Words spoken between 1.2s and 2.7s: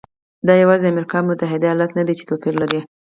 متحده ایالات نه دی چې توپیر